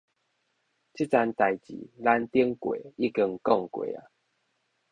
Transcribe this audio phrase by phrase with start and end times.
[0.03, 0.07] 這層代誌
[2.03, 3.95] 咱頂過已經講過矣！